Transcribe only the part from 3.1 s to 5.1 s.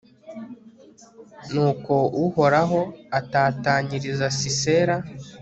atatanyiriza sisera